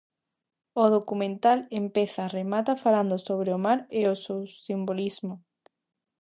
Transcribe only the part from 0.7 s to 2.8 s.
O documental empeza e remata